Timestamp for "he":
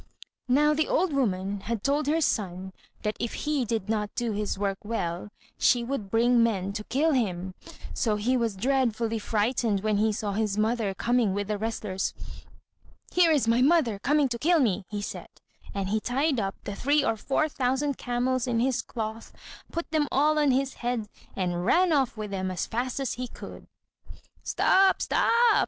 3.45-3.65, 8.15-8.35, 9.97-10.11, 14.89-15.03, 15.89-15.99, 23.13-23.27